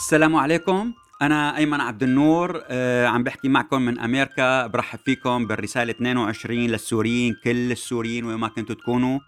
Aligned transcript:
السلام 0.00 0.36
عليكم. 0.36 0.92
أنا 1.22 1.56
أيمن 1.56 1.80
عبد 1.80 2.02
النور 2.02 2.62
آه، 2.68 3.06
عم 3.06 3.22
بحكي 3.24 3.48
معكم 3.48 3.82
من 3.82 3.98
أمريكا 3.98 4.66
برحب 4.66 4.98
فيكم 5.04 5.46
بالرسالة 5.46 5.90
22 5.90 6.58
للسوريين 6.66 7.36
كل 7.44 7.72
السوريين 7.72 8.24
وين 8.24 8.36
ما 8.36 8.48
كنتوا 8.48 8.74
تكونوا. 8.74 9.18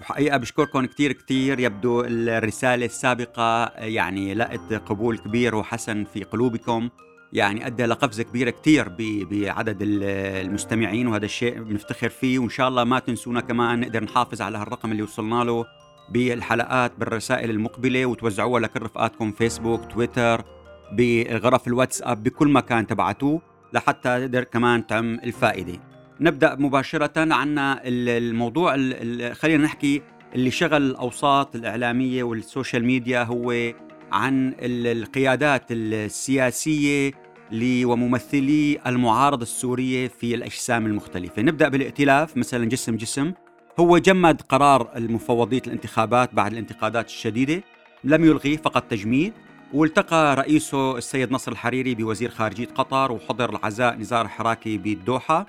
وحقيقة 0.00 0.36
بشكركم 0.36 0.84
كتير 0.86 1.12
كتير. 1.12 1.60
يبدو 1.60 2.00
الرسالة 2.08 2.86
السابقة 2.86 3.64
يعني 3.68 4.34
لقت 4.34 4.72
قبول 4.72 5.18
كبير 5.18 5.54
وحسن 5.54 6.04
في 6.04 6.24
قلوبكم. 6.24 6.88
يعني 7.32 7.66
أدى 7.66 7.86
لقفزة 7.86 8.22
كبيرة 8.22 8.50
كتير 8.50 8.88
بعدد 9.30 9.82
ال- 9.82 10.04
المستمعين 10.46 11.06
وهذا 11.06 11.24
الشيء 11.24 11.62
بنفتخر 11.62 12.08
فيه. 12.08 12.38
وإن 12.38 12.48
شاء 12.48 12.68
الله 12.68 12.84
ما 12.84 12.98
تنسونا 12.98 13.40
كمان 13.40 13.80
نقدر 13.80 14.04
نحافظ 14.04 14.42
على 14.42 14.58
هالرقم 14.58 14.92
اللي 14.92 15.02
وصلنا 15.02 15.44
له. 15.44 15.64
بالحلقات 16.10 16.92
بالرسائل 16.98 17.50
المقبلة 17.50 18.06
وتوزعوها 18.06 18.60
لكل 18.60 18.82
رفقاتكم 18.82 19.32
فيسبوك 19.32 19.92
تويتر 19.92 20.44
بغرف 20.92 21.68
الواتساب 21.68 22.22
بكل 22.22 22.48
مكان 22.48 22.86
تبعتوه 22.86 23.40
لحتى 23.72 24.20
تقدر 24.20 24.44
كمان 24.44 24.86
تعم 24.86 25.14
الفائدة. 25.14 25.80
نبدأ 26.20 26.54
مباشرة 26.54 27.34
عنا 27.34 27.80
ال- 27.84 28.08
الموضوع 28.08 28.74
ال- 28.74 29.22
ال- 29.22 29.36
خلينا 29.36 29.64
نحكي 29.64 30.02
اللي 30.34 30.50
شغل 30.50 30.82
الأوساط 30.82 31.56
الإعلامية 31.56 32.22
والسوشيال 32.22 32.84
ميديا 32.84 33.22
هو 33.22 33.72
عن 34.12 34.48
ال- 34.48 34.86
القيادات 35.02 35.64
السياسية 35.70 37.12
ل- 37.52 37.84
وممثلي 37.84 38.78
المعارضة 38.86 39.42
السورية 39.42 40.08
في 40.08 40.34
الأجسام 40.34 40.86
المختلفة. 40.86 41.42
نبدأ 41.42 41.68
بالائتلاف 41.68 42.36
مثلا 42.36 42.64
جسم 42.64 42.96
جسم. 42.96 43.32
هو 43.80 43.98
جمد 43.98 44.42
قرار 44.42 44.90
المفوضية 44.96 45.62
الانتخابات 45.66 46.34
بعد 46.34 46.52
الانتقادات 46.52 47.06
الشديدة 47.06 47.62
لم 48.04 48.24
يلغيه 48.24 48.56
فقط 48.56 48.82
تجميد 48.82 49.32
والتقى 49.72 50.36
رئيسه 50.36 50.98
السيد 50.98 51.32
نصر 51.32 51.52
الحريري 51.52 51.94
بوزير 51.94 52.30
خارجية 52.30 52.66
قطر 52.66 53.12
وحضر 53.12 53.50
العزاء 53.50 53.96
نزار 53.96 54.28
حراكي 54.28 54.78
بالدوحة 54.78 55.46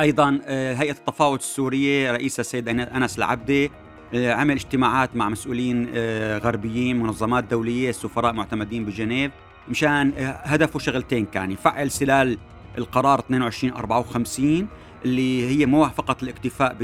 أيضا 0.00 0.40
آه، 0.44 0.74
هيئة 0.74 0.92
التفاوض 0.92 1.38
السورية 1.38 2.12
رئيسها 2.12 2.40
السيد 2.40 2.68
أنس 2.68 3.18
العبدي 3.18 3.70
آه، 4.14 4.32
عمل 4.32 4.54
اجتماعات 4.54 5.16
مع 5.16 5.28
مسؤولين 5.28 5.88
آه، 5.94 6.38
غربيين 6.38 7.02
منظمات 7.02 7.44
دولية 7.44 7.90
السفراء 7.90 8.32
معتمدين 8.32 8.84
بجنيف. 8.84 9.32
مشان 9.68 10.12
هدفه 10.18 10.78
شغلتين 10.78 11.26
كان 11.26 11.52
يفعل 11.52 11.90
سلال 11.90 12.38
القرار 12.78 13.18
2254 13.18 14.68
اللي 15.04 15.48
هي 15.48 15.66
مو 15.66 15.88
فقط 15.88 16.22
الاكتفاء 16.22 16.76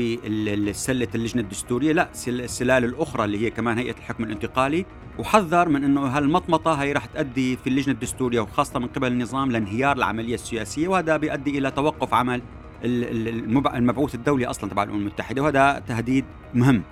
بسلة 0.68 1.08
اللجنة 1.14 1.42
الدستورية 1.42 1.92
لا 1.92 2.08
سل- 2.12 2.40
السلال 2.40 2.84
الأخرى 2.84 3.24
اللي 3.24 3.38
هي 3.46 3.50
كمان 3.50 3.78
هيئة 3.78 3.96
الحكم 3.98 4.24
الانتقالي. 4.24 4.86
وحذر 5.18 5.68
من 5.68 5.84
أنه 5.84 6.00
هالمطمطة 6.06 6.72
هي 6.74 6.92
رح 6.92 7.06
تؤدي 7.06 7.56
في 7.56 7.66
اللجنة 7.66 7.94
الدستورية 7.94 8.40
وخاصة 8.40 8.78
من 8.78 8.86
قبل 8.86 9.06
النظام 9.12 9.52
لانهيار 9.52 9.96
العملية 9.96 10.34
السياسية 10.34 10.88
وهذا 10.88 11.16
بيؤدي 11.16 11.58
إلى 11.58 11.70
توقف 11.70 12.14
عمل 12.14 12.42
ال- 12.84 13.04
ال- 13.04 13.28
المب- 13.28 13.74
المبعوث 13.74 14.14
الدولي 14.14 14.46
أصلا 14.46 14.70
تبع 14.70 14.82
الأمم 14.82 15.00
المتحدة 15.00 15.42
وهذا 15.42 15.82
تهديد 15.88 16.24
مهم. 16.54 16.82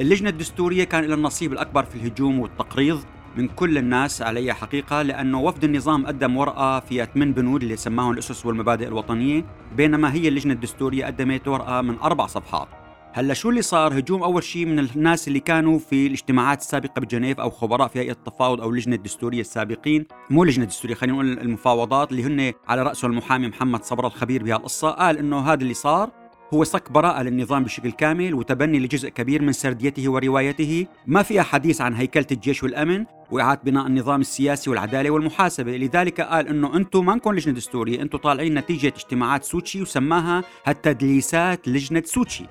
اللجنة 0.00 0.28
الدستورية 0.28 0.84
كان 0.84 1.04
لها 1.04 1.14
النصيب 1.14 1.52
الأكبر 1.52 1.82
في 1.82 1.94
الهجوم 1.94 2.38
والتقريض. 2.38 3.00
من 3.36 3.48
كل 3.48 3.78
الناس 3.78 4.22
عليها 4.22 4.54
حقيقة 4.54 5.02
لأنه 5.02 5.40
وفد 5.40 5.64
النظام 5.64 6.06
قدم 6.06 6.36
ورقة 6.36 6.80
فيها 6.80 7.04
ثمان 7.04 7.32
بنود 7.32 7.62
اللي 7.62 7.76
سماهم 7.76 8.12
الأسس 8.12 8.46
والمبادئ 8.46 8.88
الوطنية 8.88 9.44
بينما 9.76 10.12
هي 10.12 10.28
اللجنة 10.28 10.52
الدستورية 10.52 11.06
قدمت 11.06 11.48
ورقة 11.48 11.80
من 11.80 11.98
أربع 11.98 12.26
صفحات. 12.26 12.68
هلأ 13.12 13.34
شو 13.34 13.50
اللي 13.50 13.62
صار؟ 13.62 13.98
هجوم 13.98 14.22
أول 14.22 14.42
شيء 14.42 14.66
من 14.66 14.78
الناس 14.78 15.28
اللي 15.28 15.40
كانوا 15.40 15.78
في 15.78 16.06
الاجتماعات 16.06 16.60
السابقة 16.60 17.00
بجنيف 17.00 17.40
أو 17.40 17.50
خبراء 17.50 17.88
في 17.88 17.98
هيئة 17.98 18.12
التفاوض 18.12 18.60
أو 18.60 18.70
اللجنة 18.70 18.96
الدستورية 18.96 19.40
السابقين. 19.40 20.06
مو 20.30 20.44
لجنه 20.44 20.64
دستوريه 20.64 20.94
خلينا 20.94 21.14
نقول 21.14 21.38
المفاوضات 21.38 22.12
اللي 22.12 22.22
هن 22.24 22.52
على 22.68 22.82
راسه 22.82 23.06
المحامي 23.06 23.48
محمد 23.48 23.84
صبره 23.84 24.06
الخبير 24.06 24.42
بهالقصة. 24.42 24.90
قال 24.90 25.18
إنه 25.18 25.38
هذا 25.38 25.62
اللي 25.62 25.74
صار 25.74 26.19
هو 26.54 26.64
صك 26.64 26.92
براءة 26.92 27.22
للنظام 27.22 27.64
بشكل 27.64 27.92
كامل 27.92 28.34
وتبني 28.34 28.78
لجزء 28.78 29.08
كبير 29.08 29.42
من 29.42 29.52
سرديته 29.52 30.10
وروايته. 30.10 30.86
ما 31.06 31.22
فيها 31.22 31.42
حديث 31.42 31.80
عن 31.80 31.94
هيكلة 31.94 32.26
الجيش 32.32 32.62
والأمن 32.62 33.04
وإعادة 33.30 33.60
بناء 33.64 33.86
النظام 33.86 34.20
السياسي 34.20 34.70
والعدالة 34.70 35.10
والمحاسبة. 35.10 35.76
لذلك 35.76 36.20
قال 36.20 36.48
أنه 36.48 36.76
أنتم 36.76 37.06
ما 37.06 37.14
نكون 37.14 37.34
لجنة 37.34 37.54
دستورية 37.54 38.02
أنتم 38.02 38.18
طالعين 38.18 38.54
نتيجة 38.54 38.86
اجتماعات 38.86 39.44
سوتشي 39.44 39.82
وسماها 39.82 40.44
هالتدليسات 40.66 41.68
لجنة 41.68 42.02
سوتشي. 42.04 42.44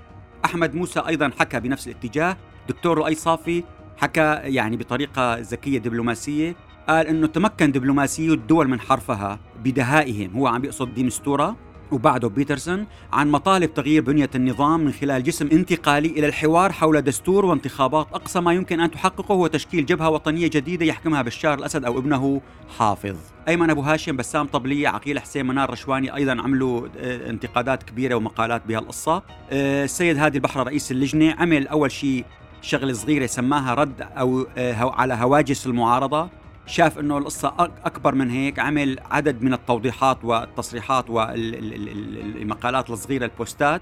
أحمد 0.46 0.76
موسى 0.76 1.00
أيضا 1.00 1.32
حكى 1.40 1.60
بنفس 1.60 1.88
الاتجاه 1.88 2.38
دكتور 2.70 2.98
رؤي 2.98 3.16
صافي 3.16 3.64
حكى 3.98 4.40
يعني 4.44 4.78
بطريقة 4.78 5.40
ذكية 5.40 5.78
دبلوماسية. 5.78 6.56
قال 6.90 7.08
أنه 7.08 7.28
تمكن 7.28 7.72
دبلوماسيو 7.72 8.34
الدول 8.34 8.68
من 8.68 8.80
حرفها 8.80 9.40
بدهائهم 9.64 10.34
هو 10.36 10.48
عم 10.48 10.62
بيقصد 10.62 10.94
دي 10.94 11.04
مستورة 11.04 11.69
وبعده 11.92 12.30
بيترسون 12.30 12.86
عن 13.14 13.32
مطالب 13.32 13.74
تغيير 13.74 14.02
بنية 14.02 14.30
النظام 14.36 14.80
من 14.80 14.92
خلال 14.92 15.24
جسم 15.24 15.50
انتقالي 15.52 16.08
إلى 16.08 16.28
الحوار 16.28 16.72
حول 16.72 17.02
دستور 17.02 17.46
وانتخابات 17.46 18.08
أقصى 18.14 18.40
ما 18.40 18.54
يمكن 18.54 18.80
أن 18.80 18.92
تحققه 18.92 19.34
هو 19.34 19.48
تشكيل 19.48 19.86
جبهة 19.86 20.10
وطنية 20.10 20.48
جديدة 20.48 20.86
يحكمها 20.86 21.22
بشار 21.22 21.60
الأسد 21.60 21.86
أو 21.86 22.00
ابنه 22.00 22.42
حافظ. 22.78 23.16
أيمن 23.48 23.70
أبو 23.70 23.82
هاشم 23.82 24.18
بسام 24.18 24.48
طبلية 24.48 24.88
عقيل 24.88 25.20
حسين 25.20 25.46
منار 25.48 25.70
رشواني 25.72 26.16
أيضا 26.16 26.42
عملوا 26.42 26.88
آه، 26.98 27.30
انتقادات 27.30 27.84
كبيرة 27.84 28.16
ومقالات 28.16 28.62
بهالقصة. 28.68 29.24
آه، 29.52 29.84
السيد 29.84 30.18
هادي 30.18 30.38
البحر 30.38 30.64
رئيس 30.68 30.92
اللجنة 30.92 31.36
عمل 31.40 31.68
أول 31.68 31.92
شيء 31.92 32.26
شغلة 32.62 32.94
صغيرة 32.94 33.26
سماها 33.26 33.74
رد 33.74 34.02
أو 34.02 34.48
آه، 34.58 34.92
على 34.96 35.14
هواجس 35.14 35.68
المعارضة. 35.68 36.30
شاف 36.70 37.00
إنه 37.00 37.18
القصة 37.18 37.54
أكبر 37.86 38.16
من 38.16 38.30
هيك 38.30 38.60
عمل 38.60 39.00
عدد 39.12 39.42
من 39.42 39.54
التوضيحات 39.54 40.26
والتصريحات 40.26 41.10
والمقالات 41.10 42.90
الصغيرة 42.90 43.26
البوستات. 43.26 43.82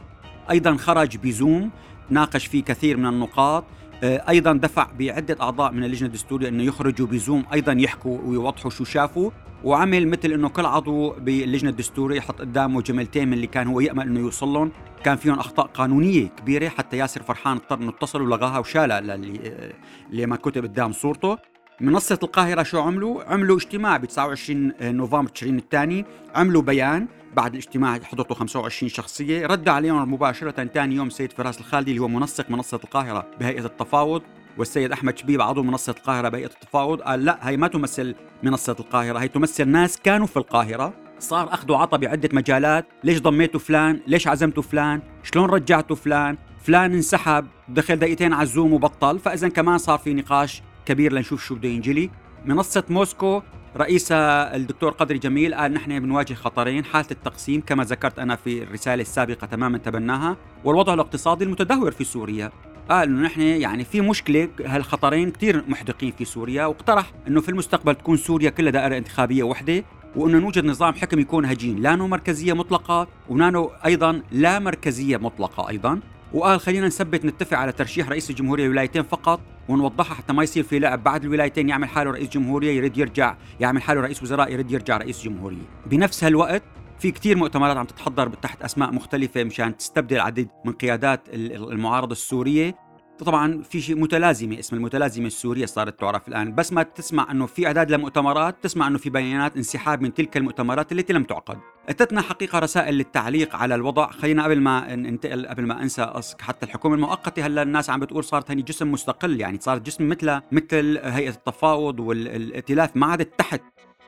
أيضا 0.51 0.75
خرج 0.75 1.17
بزوم 1.17 1.71
ناقش 2.09 2.45
فيه 2.45 2.63
كثير 2.63 2.97
من 2.97 3.05
النقاط. 3.05 3.63
آه، 4.03 4.23
أيضا 4.29 4.53
دفع 4.53 4.87
بعدة 4.99 5.37
أعضاء 5.41 5.71
من 5.71 5.83
اللجنة 5.83 6.07
الدستورية 6.07 6.49
إنه 6.49 6.63
يخرجوا 6.63 7.07
بزوم 7.07 7.43
أيضا 7.53 7.73
يحكوا 7.73 8.19
ويوضحوا 8.25 8.71
شو 8.71 8.83
شافوا. 8.83 9.31
وعمل 9.63 10.07
مثل 10.07 10.31
إنه 10.31 10.49
كل 10.49 10.65
عضو 10.65 11.09
باللجنة 11.09 11.69
الدستورية 11.69 12.17
يحط 12.17 12.39
قدامه 12.41 12.81
جملتين 12.81 13.27
من 13.27 13.33
اللي 13.33 13.47
كان 13.47 13.67
هو 13.67 13.79
يأمل 13.79 14.07
إنه 14.07 14.19
يوصل 14.19 14.47
لهم. 14.47 14.71
كان 15.03 15.17
فيهم 15.17 15.39
أخطاء 15.39 15.65
قانونية 15.65 16.27
كبيرة 16.27 16.69
حتى 16.69 16.97
ياسر 16.97 17.23
فرحان 17.23 17.57
اضطر 17.57 17.77
إنه 17.77 17.89
اتصل 17.89 18.21
ولغاها 18.21 18.59
وشالها 18.59 19.01
للي 19.01 19.73
اللي 20.11 20.25
ما 20.25 20.35
كتب 20.35 20.63
قدام 20.63 20.91
صورته. 20.91 21.37
منصة 21.81 22.19
القاهرة 22.23 22.63
شو 22.63 22.79
عملوا؟ 22.79 23.23
عملوا 23.23 23.57
اجتماع 23.57 23.97
ب 23.97 24.05
29 24.05 24.71
نوفمبر 24.81 25.29
تشرين 25.29 25.57
الثاني 25.57 26.05
عملوا 26.35 26.61
بيان 26.61 27.07
بعد 27.35 27.53
الاجتماع 27.53 27.99
حضرته 27.99 28.35
25 28.35 28.89
شخصية 28.89 29.47
رد 29.47 29.69
عليهم 29.69 30.13
مباشرة 30.13 30.65
ثاني 30.65 30.95
يوم 30.95 31.09
سيد 31.09 31.31
فراس 31.31 31.59
الخالدي 31.59 31.91
اللي 31.91 32.01
هو 32.01 32.07
منسق 32.07 32.49
منصة 32.49 32.79
القاهرة 32.83 33.27
بهيئة 33.39 33.65
التفاوض 33.65 34.21
والسيد 34.57 34.91
أحمد 34.91 35.17
شبيب 35.17 35.41
عضو 35.41 35.63
منصة 35.63 35.95
القاهرة 35.97 36.29
بهيئة 36.29 36.45
التفاوض 36.45 37.01
قال 37.01 37.25
لا 37.25 37.49
هي 37.49 37.57
ما 37.57 37.67
تمثل 37.67 38.15
منصة 38.43 38.75
القاهرة 38.79 39.19
هي 39.19 39.27
تمثل 39.27 39.67
ناس 39.67 39.99
كانوا 39.99 40.27
في 40.27 40.37
القاهرة 40.37 40.93
صار 41.19 41.53
اخذ 41.53 41.71
وعطى 41.71 41.97
بعدة 41.97 42.29
مجالات 42.33 42.85
ليش 43.03 43.21
ضميتوا 43.21 43.59
فلان؟ 43.59 43.99
ليش 44.07 44.27
عزمتوا 44.27 44.63
فلان؟ 44.63 45.01
شلون 45.23 45.49
رجعتوا 45.49 45.95
فلان؟ 45.95 46.37
فلان 46.63 46.93
انسحب 46.93 47.47
دخل 47.69 47.95
دقيقتين 47.95 48.33
على 48.33 48.43
الزوم 48.43 48.73
وبطل 48.73 49.19
فإذا 49.19 49.49
كمان 49.49 49.77
صار 49.77 49.97
في 49.97 50.13
نقاش 50.13 50.61
كبير 50.87 51.13
لنشوف 51.13 51.45
شو 51.45 51.55
بده 51.55 51.69
ينجلي. 51.69 52.09
منصة 52.45 52.83
موسكو 52.89 53.41
رئيسها 53.77 54.55
الدكتور 54.55 54.91
قدري 54.91 55.17
جميل 55.17 55.55
قال 55.55 55.73
نحن 55.73 55.99
بنواجه 55.99 56.33
خطرين 56.33 56.85
حالة 56.85 57.07
التقسيم 57.11 57.61
كما 57.61 57.83
ذكرت 57.83 58.19
أنا 58.19 58.35
في 58.35 58.63
الرسالة 58.63 59.01
السابقة 59.01 59.47
تماما 59.47 59.77
تبناها 59.77 60.37
والوضع 60.63 60.93
الاقتصادي 60.93 61.43
المتدهور 61.43 61.91
في 61.91 62.03
سوريا. 62.03 62.51
قال 62.89 63.09
إنه 63.09 63.21
نحن 63.21 63.41
يعني 63.41 63.83
في 63.83 64.01
مشكلة 64.01 64.49
هالخطرين 64.65 65.31
كثير 65.31 65.63
محدقين 65.67 66.11
في 66.11 66.25
سوريا 66.25 66.65
واقترح 66.65 67.13
إنه 67.27 67.41
في 67.41 67.49
المستقبل 67.49 67.95
تكون 67.95 68.17
سوريا 68.17 68.49
كلها 68.49 68.71
دائرة 68.71 68.97
انتخابية 68.97 69.43
وحدة 69.43 69.83
وإنه 70.15 70.39
نوجد 70.39 70.65
نظام 70.65 70.93
حكم 70.93 71.19
يكون 71.19 71.45
هجين 71.45 71.81
لا 71.81 71.95
مركزية 71.95 72.53
مطلقة 72.53 73.07
ونانو 73.29 73.71
أيضا 73.85 74.21
لا 74.31 74.59
مركزية 74.59 75.17
مطلقة 75.17 75.69
أيضا. 75.69 75.99
وقال 76.33 76.59
خلينا 76.59 76.87
نثبت 76.87 77.25
نتفق 77.25 77.57
على 77.57 77.71
ترشيح 77.71 78.09
رئيس 78.09 78.29
الجمهورية 78.29 78.69
ولايتين 78.69 79.03
فقط 79.03 79.39
ونوضحها 79.69 80.15
حتى 80.15 80.33
ما 80.33 80.43
يصير 80.43 80.63
في 80.63 80.79
لعب. 80.79 81.03
بعد 81.03 81.23
الولايتين 81.23 81.69
يعمل 81.69 81.87
حاله 81.87 82.11
رئيس 82.11 82.29
جمهورية 82.29 82.71
يريد 82.71 82.97
يرجع 82.97 83.37
يعمل 83.59 83.81
حاله 83.81 84.01
رئيس 84.01 84.23
وزراء 84.23 84.53
يريد 84.53 84.71
يرجع 84.71 84.97
رئيس 84.97 85.23
جمهورية. 85.23 85.65
بنفس 85.85 86.23
هالوقت 86.23 86.63
في 86.99 87.11
كتير 87.11 87.37
مؤتمرات 87.37 87.77
عم 87.77 87.85
تتحضر 87.85 88.29
تحت 88.29 88.61
أسماء 88.61 88.91
مختلفة 88.91 89.43
مشان 89.43 89.77
تستبدل 89.77 90.19
عديد 90.19 90.49
من 90.65 90.73
قيادات 90.73 91.21
المعارضة 91.33 92.11
السورية. 92.11 92.86
طبعا 93.23 93.61
في 93.61 93.81
شيء 93.81 93.99
متلازمة 93.99 94.59
اسم 94.59 94.75
المتلازمة 94.75 95.27
السورية 95.27 95.65
صارت 95.65 95.99
تعرف 95.99 96.27
الآن. 96.27 96.55
بس 96.55 96.73
ما 96.73 96.83
تسمع 96.83 97.31
إنه 97.31 97.45
في 97.45 97.67
أعداد 97.67 97.91
لمؤتمرات 97.91 98.55
تسمع 98.61 98.87
إنه 98.87 98.97
في 98.97 99.09
بيانات 99.09 99.57
انسحاب 99.57 100.01
من 100.01 100.13
تلك 100.13 100.37
المؤتمرات 100.37 100.91
التي 100.91 101.13
لم 101.13 101.23
تعقد. 101.23 101.57
أتتنا 101.89 102.21
حقيقة 102.21 102.59
رسائل 102.59 102.93
للتعليق 102.93 103.55
على 103.55 103.75
الوضع. 103.75 104.11
خلينا 104.11 104.43
قبل 104.43 104.61
ما 104.61 104.95
ننتقل 104.95 105.47
قبل 105.47 105.65
ما 105.65 105.81
أنسى 105.83 106.13
حتى 106.41 106.65
الحكومة 106.65 106.95
المؤقتة 106.95 107.45
هلا 107.45 107.61
الناس 107.61 107.89
عم 107.89 107.99
بتقول 107.99 108.23
صارت 108.23 108.51
هني 108.51 108.61
جسم 108.61 108.91
مستقل. 108.91 109.39
يعني 109.41 109.57
صارت 109.61 109.81
جسم 109.81 110.09
مثل 110.09 110.39
مثل 110.51 110.99
هيئة 111.03 111.29
التفاوض 111.29 111.99
والائتلاف 111.99 112.97
ما 112.97 113.05
عادت 113.05 113.39
تحت. 113.39 113.61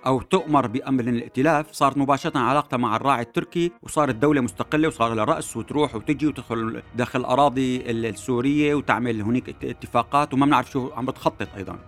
أو 0.05 0.21
تؤمر 0.21 0.67
بأمر 0.67 1.03
الائتلاف 1.03 1.71
صارت 1.71 1.97
مباشرة 1.97 2.39
علاقتها 2.39 2.77
مع 2.77 2.95
الراعي 2.95 3.21
التركي 3.21 3.71
وصارت 3.83 4.15
دولة 4.15 4.41
مستقلة 4.41 4.87
وصار 4.87 5.13
لها 5.13 5.25
رأس 5.25 5.57
وتروح 5.57 5.95
وتجي 5.95 6.27
وتدخل 6.27 6.81
داخل 6.95 7.19
الأراضي 7.19 7.91
السورية 7.91 8.75
وتعمل 8.75 9.21
هناك 9.21 9.49
اتفاقات 9.63 10.33
وما 10.33 10.45
بنعرف 10.45 10.71
شو 10.71 10.91
عم 10.95 11.05
بتخطط 11.05 11.47
أيضا. 11.57 11.79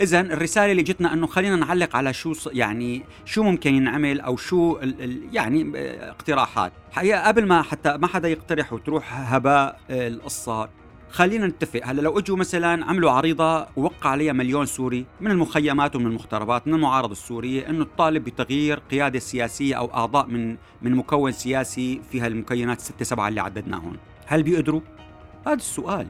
اذا 0.00 0.20
الرسالة 0.20 0.72
اللي 0.72 0.82
جتنا 0.82 1.12
إنه 1.12 1.26
خلينا 1.26 1.56
نعلق 1.56 1.96
على 1.96 2.12
شو 2.12 2.34
يعني 2.52 3.04
شو 3.24 3.42
ممكن 3.42 3.74
ينعمل 3.74 4.20
أو 4.20 4.36
شو 4.36 4.78
ال 4.82 5.02
ال 5.02 5.28
يعني 5.32 5.72
اقتراحات. 6.10 6.72
حقيقة 6.92 7.26
قبل 7.28 7.46
ما 7.46 7.62
حتى 7.62 7.96
ما 7.96 8.06
حدا 8.06 8.28
يقترح 8.28 8.72
وتروح 8.72 9.32
هباء 9.34 9.80
القصة 9.90 10.68
خلينا 11.10 11.46
نتفق. 11.46 11.80
هلا 11.84 12.00
لو 12.00 12.18
اجوا 12.18 12.36
مثلا 12.36 12.84
عملوا 12.84 13.10
عريضة 13.10 13.66
ووقع 13.76 14.10
عليها 14.10 14.32
مليون 14.32 14.66
سوري 14.66 15.06
من 15.20 15.30
المخيمات 15.30 15.96
ومن 15.96 16.06
المختربات 16.06 16.66
من 16.66 16.74
المعارضه 16.74 17.12
السورية 17.12 17.70
إنه 17.70 17.84
تطالب 17.84 18.24
بتغيير 18.24 18.78
قيادة 18.90 19.18
سياسية 19.18 19.74
أو 19.74 19.94
أعضاء 19.94 20.26
من 20.26 20.56
من 20.82 20.94
مكون 20.94 21.32
سياسي 21.32 22.00
في 22.10 22.20
هالمكونات 22.20 22.78
الستة 22.78 23.04
سبعة 23.04 23.28
اللي 23.28 23.40
عددناهم 23.40 23.96
هل 24.26 24.42
بيقدروا؟ 24.42 24.80
هذا 25.46 25.54
السؤال. 25.54 26.06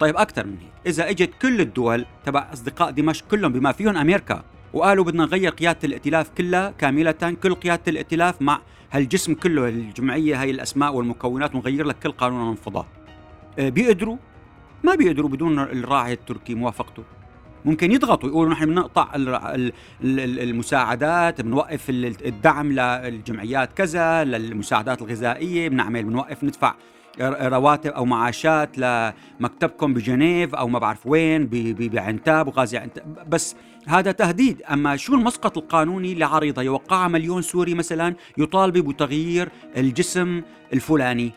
طيب 0.00 0.16
أكثر 0.16 0.46
من 0.46 0.56
هيك. 0.60 0.72
إذا 0.86 1.10
إجت 1.10 1.30
كل 1.42 1.60
الدول 1.60 2.06
تبع 2.24 2.48
أصدقاء 2.52 2.90
دمشق 2.90 3.26
كلهم 3.30 3.52
بما 3.52 3.72
فيهم 3.72 3.96
أمريكا 3.96 4.44
وقالوا 4.72 5.04
بدنا 5.04 5.24
نغير 5.24 5.50
قيادة 5.50 5.78
الائتلاف 5.84 6.30
كلها 6.38 6.70
كاملة 6.78 7.36
كل 7.42 7.54
قيادة 7.54 7.82
الائتلاف 7.88 8.42
مع 8.42 8.60
هالجسم 8.90 9.34
كله 9.34 9.68
الجمعيه 9.68 10.42
هاي 10.42 10.50
الأسماء 10.50 10.94
والمكونات 10.94 11.54
ونغير 11.54 11.86
لك 11.86 11.98
كل 11.98 12.12
قانون 12.12 12.40
وننفضه 12.40 12.86
آه، 13.58 13.68
بيقدروا؟ 13.68 14.16
ما 14.84 14.94
بيقدروا 14.94 15.30
بدون 15.30 15.58
الراعي 15.58 16.12
التركي 16.12 16.54
موافقته. 16.54 17.02
ممكن 17.64 17.92
يضغطوا 17.92 18.28
يقولوا 18.28 18.52
نحن 18.52 18.66
بنقطع 18.66 19.08
المساعدات 20.02 21.40
بنوقف 21.40 21.90
الدعم 21.90 22.72
للجمعيات 22.72 23.72
كذا 23.72 24.24
للمساعدات 24.24 25.02
الغذائية 25.02 25.68
بنعمل 25.68 26.04
بنوقف 26.04 26.44
ندفع 26.44 26.74
رواتب 27.20 27.90
أو 27.90 28.04
معاشات 28.04 28.78
لمكتبكم 28.78 29.94
بجنيف 29.94 30.54
أو 30.54 30.68
ما 30.68 30.78
بعرف 30.78 31.06
وين 31.06 31.48
بعنتاب 31.78 32.48
وغازي 32.48 32.78
عنتاب 32.78 33.30
بس 33.30 33.56
هذا 33.86 34.12
تهديد. 34.12 34.62
أما 34.62 34.96
شو 34.96 35.14
المسقط 35.14 35.58
القانوني 35.58 36.14
لعريضة؟ 36.14 36.62
يوقعها 36.62 37.08
مليون 37.08 37.42
سوري 37.42 37.74
مثلا 37.74 38.14
يطالب 38.38 38.78
بتغيير 38.78 39.48
الجسم 39.76 40.42
الفلاني. 40.72 41.32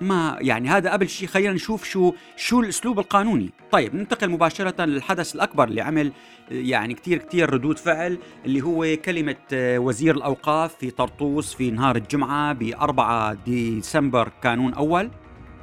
ما 0.00 0.38
يعني 0.40 0.68
هذا 0.68 0.92
قبل 0.92 1.08
شيء 1.08 1.28
خلينا 1.28 1.52
نشوف 1.52 1.84
شو 1.84 2.12
شو 2.36 2.60
الأسلوب 2.60 2.98
القانوني. 2.98 3.50
طيب 3.70 3.94
ننتقل 3.94 4.30
مباشرة 4.30 4.84
للحدث 4.84 5.34
الأكبر 5.34 5.64
اللي 5.68 5.80
عمل 5.80 6.12
يعني 6.50 6.94
كثير 6.94 7.18
كثير 7.18 7.54
ردود 7.54 7.78
فعل 7.78 8.18
اللي 8.46 8.62
هو 8.62 8.96
كلمة 9.04 9.36
وزير 9.52 10.16
الأوقاف 10.16 10.74
في 10.74 10.90
طرطوس 10.90 11.54
في 11.54 11.70
نهار 11.70 11.96
الجمعة 11.96 12.52
ب 12.52 12.62
4 12.80 13.34
ديسمبر 13.34 14.28
كانون 14.42 14.74
أول 14.74 15.10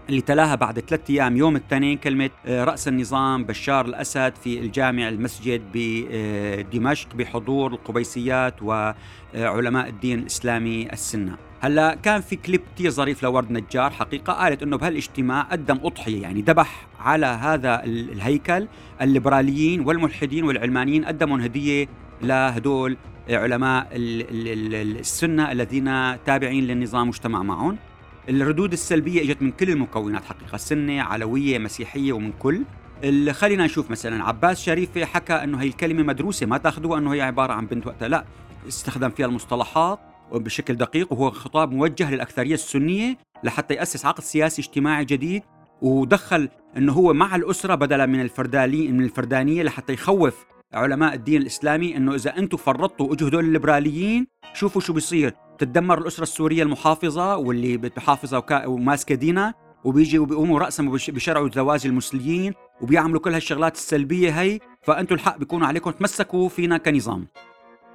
اللي 0.09 0.21
تلاها 0.21 0.55
بعد 0.55 0.79
ثلاثة 0.79 1.13
أيام 1.13 1.37
يوم 1.37 1.55
الاثنين 1.55 1.97
كلمة 1.97 2.29
رأس 2.47 2.87
النظام 2.87 3.43
بشار 3.43 3.85
الأسد 3.85 4.33
في 4.43 4.59
الجامع 4.59 5.09
المسجد 5.09 5.61
بدمشق 5.73 7.15
بحضور 7.15 7.71
القبيسيات 7.73 8.55
وعلماء 8.63 9.89
الدين 9.89 10.19
الإسلامي 10.19 10.93
السنة. 10.93 11.37
هلا 11.59 11.95
كان 11.95 12.21
في 12.21 12.35
كليب 12.35 12.61
كثير 12.75 12.91
ظريف 12.91 13.23
لورد 13.23 13.51
نجار 13.51 13.91
حقيقة 13.91 14.33
قالت 14.33 14.63
إنه 14.63 14.77
بهالاجتماع 14.77 15.41
قدم 15.41 15.79
أضحية 15.83 16.21
يعني 16.21 16.41
ذبح 16.41 16.87
على 16.99 17.25
هذا 17.25 17.83
الهيكل 17.83 18.67
الليبراليين 19.01 19.81
والملحدين 19.81 20.43
والعلمانيين 20.43 21.05
قدموا 21.05 21.45
هدية 21.45 21.87
لهدول 22.21 22.97
علماء 23.29 23.87
السنة 23.93 25.51
الذين 25.51 25.85
تابعين 26.25 26.63
للنظام 26.63 27.07
واجتمع 27.07 27.43
معهم. 27.43 27.77
الردود 28.29 28.71
السلبية 28.71 29.21
إجت 29.23 29.41
من 29.41 29.51
كل 29.51 29.69
المكونات 29.69 30.25
حقيقة 30.25 30.57
سنة 30.57 31.01
علوية 31.01 31.59
مسيحية 31.59 32.13
ومن 32.13 32.31
كل. 32.39 32.63
خلينا 33.31 33.65
نشوف 33.65 33.91
مثلا 33.91 34.23
عباس 34.23 34.63
شريفة 34.63 35.05
حكى 35.05 35.33
إنه 35.33 35.61
هي 35.61 35.67
الكلمة 35.67 36.03
مدروسة 36.03 36.45
ما 36.45 36.57
تأخذوها 36.57 36.99
إنه 36.99 37.13
هي 37.13 37.21
عبارة 37.21 37.53
عن 37.53 37.65
بنت 37.65 37.87
وقتها 37.87 38.07
لا 38.07 38.25
استخدم 38.67 39.09
فيها 39.09 39.25
المصطلحات. 39.25 39.99
بشكل 40.31 40.75
دقيق 40.75 41.13
وهو 41.13 41.31
خطاب 41.31 41.71
موجه 41.71 42.11
للأكثرية 42.11 42.53
السنية 42.53 43.17
لحتى 43.43 43.73
يأسس 43.73 44.05
عقد 44.05 44.23
سياسي 44.23 44.61
اجتماعي 44.61 45.05
جديد 45.05 45.43
ودخل 45.81 46.49
إنه 46.77 46.93
هو 46.93 47.13
مع 47.13 47.35
الأسرة 47.35 47.75
بدلا 47.75 48.05
من 48.05 48.21
الفردالي 48.21 48.87
من 48.87 49.03
الفردانية 49.03 49.63
لحتى 49.63 49.93
يخوف 49.93 50.45
علماء 50.73 51.13
الدين 51.13 51.41
الإسلامي 51.41 51.97
إنه 51.97 52.15
إذا 52.15 52.37
أنتم 52.37 52.57
فرطتوا 52.57 53.07
واجوا 53.07 53.29
هدول 53.29 53.45
الليبراليين 53.45 54.27
شوفوا 54.53 54.81
شو 54.81 54.93
بيصير. 54.93 55.33
تتدمر 55.57 55.97
الأسرة 55.97 56.23
السورية 56.23 56.63
المحافظة 56.63 57.37
واللي 57.37 57.77
بتحافظها 57.77 58.65
وماسكة 58.65 59.15
دينها 59.15 59.53
وبيجي 59.83 60.19
وبيقوموا 60.19 60.59
راسا 60.59 60.83
بشرعوا 61.09 61.49
زواج 61.49 61.87
المسلمين 61.87 62.53
وبيعملوا 62.81 63.19
كل 63.19 63.33
هالشغلات 63.33 63.75
السلبية 63.75 64.41
هي 64.41 64.59
فانتم 64.83 65.15
الحق 65.15 65.37
بيكونوا 65.37 65.67
عليكم 65.67 65.91
تمسكوا 65.91 66.49
فينا 66.49 66.77
كنظام. 66.77 67.27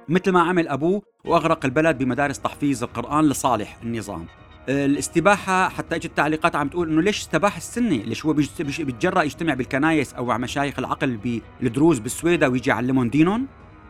مثل 0.09 0.31
ما 0.31 0.41
عمل 0.41 0.67
أبوه 0.67 1.01
وأغرق 1.25 1.65
البلد 1.65 1.97
بمدارس 1.97 2.39
تحفيظ 2.39 2.83
القرآن 2.83 3.29
لصالح 3.29 3.77
النظام 3.83 4.25
الاستباحة 4.69 5.69
حتى 5.69 5.95
إجت 5.95 6.11
تعليقات 6.17 6.55
عم 6.55 6.67
تقول 6.67 6.89
إنه 6.89 7.01
ليش 7.01 7.19
استباح 7.19 7.55
السنة؟ 7.55 7.95
ليش 7.95 8.25
هو 8.25 8.33
بيتجرأ 8.33 9.23
يجتمع 9.23 9.53
بالكنايس 9.53 10.13
أو 10.13 10.25
مع 10.25 10.37
مشايخ 10.37 10.79
العقل 10.79 11.41
بالدروز 11.61 11.99
بالسويدة 11.99 12.49
ويجي 12.49 12.69
يعلمهم 12.69 13.09
دينهم؟ 13.09 13.47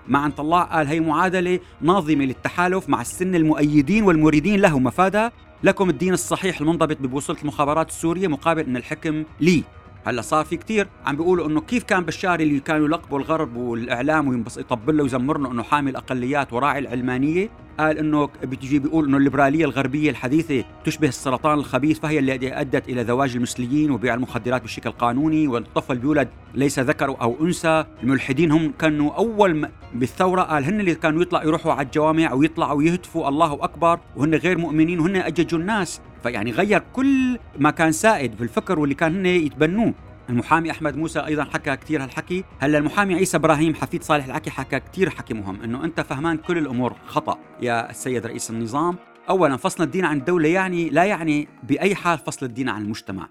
مع 0.07 0.25
أن 0.25 0.31
الله 0.39 0.61
قال 0.61 0.87
هي 0.87 0.99
معادلة 0.99 1.59
ناظمة 1.81 2.25
للتحالف 2.25 2.89
مع 2.89 3.01
السنة 3.01 3.37
المؤيدين 3.37 4.03
والمريدين 4.03 4.61
له 4.61 4.79
مفادها 4.79 5.31
لكم 5.63 5.89
الدين 5.89 6.13
الصحيح 6.13 6.61
المنضبط 6.61 6.97
ببوصلة 6.97 7.37
المخابرات 7.41 7.89
السورية 7.89 8.27
مقابل 8.27 8.63
أن 8.63 8.77
الحكم 8.77 9.23
لي 9.39 9.63
هلا 10.05 10.21
صار 10.21 10.45
في 10.45 10.57
كتير 10.57 10.87
عم 11.05 11.15
بيقولوا 11.15 11.47
إنه 11.47 11.61
كيف 11.61 11.83
كان 11.83 12.03
بشار 12.03 12.39
اللي 12.39 12.59
كانوا 12.59 12.85
يلقبوا 12.85 13.19
الغرب 13.19 13.55
والإعلام 13.55 14.27
ويطبل 14.27 14.97
له 14.97 15.03
ويزمر 15.03 15.37
له 15.37 15.51
إنه 15.51 15.63
حامي 15.63 15.91
الاقليات 15.91 16.53
وراعي 16.53 16.79
العلمانية؟ 16.79 17.49
قال 17.79 17.97
إنه 17.97 18.25
بتجي 18.43 18.79
بيقول 18.79 19.05
إنه 19.05 19.17
الليبرالية 19.17 19.65
الغربية 19.65 20.09
الحديثة 20.09 20.63
تشبه 20.85 21.07
السرطان 21.07 21.59
الخبيث 21.59 21.99
فهي 21.99 22.19
التي 22.19 22.53
أدت 22.61 22.89
إلى 22.89 23.05
زواج 23.05 23.35
المثليين 23.35 23.91
وبيع 23.91 24.13
المخدرات 24.13 24.63
بشكل 24.63 24.91
قانوني 24.91 25.47
والطفل 25.47 25.97
بيولد 25.97 26.29
ليس 26.53 26.79
ذكر 26.79 27.09
أو 27.21 27.37
أنثى 27.41 27.85
الملحدين 28.03 28.51
هم 28.51 28.73
كانوا 28.79 29.13
أول 29.13 29.69
بالثورة 29.93 30.41
قال 30.41 30.63
هن 30.63 30.79
اللي 30.79 30.95
كانوا 30.95 31.21
يطلعوا 31.21 31.45
يروحوا 31.45 31.73
على 31.73 31.85
الجوامع 31.85 32.33
ويطلعوا 32.33 32.83
يهتفوا 32.83 33.29
الله 33.29 33.53
أكبر 33.53 33.99
وهن 34.15 34.35
غير 34.35 34.57
مؤمنين 34.57 34.99
وهن 34.99 35.15
أججوا 35.15 35.59
الناس. 35.59 36.01
فيعني 36.23 36.51
غير 36.51 36.83
كل 36.93 37.39
ما 37.59 37.71
كان 37.71 37.91
سائد 37.91 38.35
في 38.35 38.43
الفكر 38.43 38.79
واللي 38.79 38.95
كان 38.95 39.15
هن 39.15 39.25
يتبنوه. 39.25 39.93
المحامي 40.29 40.71
أحمد 40.71 40.97
موسى 40.97 41.19
أيضا 41.19 41.43
حكى 41.43 41.75
كثير 41.75 42.03
هالحكي. 42.03 42.43
هلا 42.59 42.77
المحامي 42.77 43.15
عيسى 43.15 43.37
إبراهيم 43.37 43.75
حفيد 43.75 44.03
صالح 44.03 44.25
العكي 44.25 44.49
حكى 44.49 44.79
كثير 44.79 45.09
حكي 45.09 45.33
مهم 45.33 45.61
إنه 45.61 45.83
أنت 45.83 46.01
فهمان 46.01 46.37
كل 46.37 46.57
الأمور. 46.57 46.95
خطأ. 47.07 47.37
يا 47.61 47.89
السيد 47.89 48.25
رئيس 48.25 48.49
النظام 48.49 48.95
اولا 49.29 49.57
فصل 49.57 49.83
الدين 49.83 50.05
عن 50.05 50.17
الدولة 50.17 50.49
يعني 50.49 50.89
لا 50.89 51.03
يعني 51.03 51.47
بأي 51.63 51.95
حال 51.95 52.17
فصل 52.17 52.45
الدين 52.45 52.69
عن 52.69 52.81
المجتمع. 52.81 53.27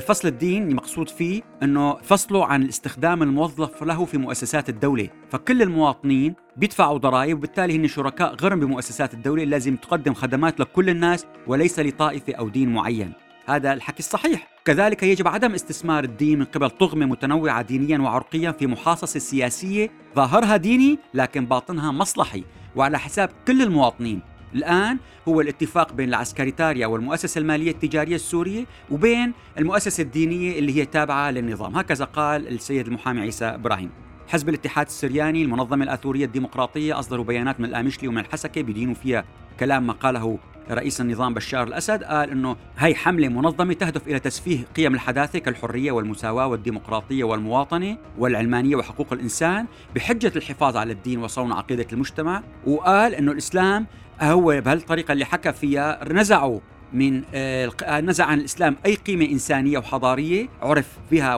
فصل 0.00 0.28
الدين 0.28 0.68
المقصود 0.68 1.08
فيه 1.08 1.42
إنه 1.62 1.96
فصله 1.96 2.46
عن 2.46 2.62
الاستخدام 2.62 3.22
الموظف 3.22 3.82
له 3.82 4.04
في 4.04 4.18
مؤسسات 4.18 4.68
الدولة، 4.68 5.08
فكل 5.30 5.62
المواطنين 5.62 6.34
بيدفعوا 6.56 6.98
ضرائب 6.98 7.38
وبالتالي 7.38 7.76
هن 7.76 7.88
شركاء 7.88 8.34
غرم 8.34 8.60
بمؤسسات 8.60 9.14
الدولة 9.14 9.44
لازم 9.44 9.76
تقدم 9.76 10.14
خدمات 10.14 10.60
لكل 10.60 10.90
الناس 10.90 11.26
وليس 11.46 11.78
لطائفة 11.78 12.34
أو 12.34 12.48
دين 12.48 12.74
معين. 12.74 13.12
هذا 13.46 13.72
الحكي 13.72 13.98
الصحيح. 13.98 14.48
كذلك 14.64 15.02
يجب 15.02 15.28
عدم 15.28 15.54
استثمار 15.54 16.04
الدين 16.04 16.38
من 16.38 16.44
قبل 16.44 16.70
طغمة 16.70 17.06
متنوعة 17.06 17.62
دينيا 17.62 17.98
وعرقيا 17.98 18.52
في 18.52 18.66
محاصصة 18.66 19.20
سياسية 19.20 19.90
ظاهرها 20.16 20.56
ديني 20.56 20.98
لكن 21.14 21.46
باطنها 21.46 21.92
مصلحي. 21.92 22.44
وعلى 22.76 22.98
حساب 22.98 23.30
كل 23.46 23.62
المواطنين 23.62 24.20
الآن 24.56 24.98
هو 25.28 25.40
الاتفاق 25.40 25.92
بين 25.92 26.08
العسكريتاريا 26.08 26.86
والمؤسسة 26.86 27.38
المالية 27.38 27.70
التجارية 27.70 28.14
السورية 28.14 28.64
وبين 28.90 29.32
المؤسسة 29.58 30.02
الدينية 30.02 30.58
اللي 30.58 30.76
هي 30.76 30.84
تابعة 30.84 31.30
للنظام. 31.30 31.76
هكذا 31.76 32.04
قال 32.04 32.48
السيد 32.48 32.86
المحامي 32.86 33.20
عيسى 33.20 33.44
إبراهيم. 33.44 33.90
حزب 34.28 34.48
الاتحاد 34.48 34.86
السرياني 34.86 35.42
المنظمة 35.42 35.84
الآثورية 35.84 36.24
الديمقراطية 36.24 36.98
أصدروا 36.98 37.24
بيانات 37.24 37.60
من 37.60 37.66
الآمشلي 37.66 38.08
ومن 38.08 38.18
الحسكة 38.18 38.62
بدينوا 38.62 38.94
فيها 38.94 39.24
كلام 39.60 39.86
ما 39.86 39.92
قاله 39.92 40.38
رئيس 40.70 41.00
النظام 41.00 41.34
بشار 41.34 41.66
الأسد. 41.66 42.04
قال 42.04 42.30
إنه 42.30 42.56
هي 42.78 42.94
حملة 42.94 43.28
منظمة 43.28 43.72
تهدف 43.72 44.08
إلى 44.08 44.18
تسفيه 44.18 44.64
قيم 44.76 44.94
الحداثة 44.94 45.38
كالحرية 45.38 45.92
والمساواة 45.92 46.46
والديمقراطية 46.46 47.24
والمواطنة 47.24 47.98
والعلمانية 48.18 48.76
وحقوق 48.76 49.12
الإنسان 49.12 49.66
بحجة 49.94 50.32
الحفاظ 50.36 50.76
على 50.76 50.92
الدين 50.92 51.22
وصون 51.22 51.52
عقيدة 51.52 51.86
المجتمع. 51.92 52.42
وقال 52.66 53.14
إنه 53.14 53.32
الإسلام 53.32 53.86
هو 54.20 54.60
بهالطريقه 54.60 55.12
اللي 55.12 55.24
حكى 55.24 55.52
فيها 55.52 56.12
نزعوا 56.12 56.60
من 56.92 57.22
آه، 57.34 58.00
نزع 58.00 58.24
عن 58.24 58.38
الإسلام 58.38 58.76
أي 58.86 58.94
قيمة 58.94 59.24
إنسانية 59.24 59.78
وحضارية 59.78 60.48
عرف 60.62 60.98
بها 61.10 61.34